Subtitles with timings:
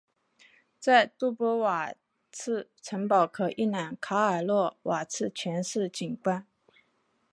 [0.79, 1.93] 在杜波瓦
[2.31, 6.47] 茨城堡可一览卡尔洛瓦茨全市景观。